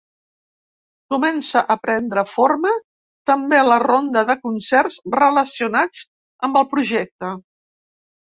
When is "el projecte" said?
6.63-7.31